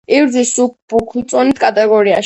იბრძვის 0.17 0.53
მსუბუქ 0.55 1.15
წონით 1.35 1.65
კატეგორიაში. 1.69 2.19